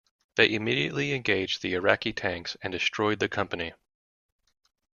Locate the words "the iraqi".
1.61-2.11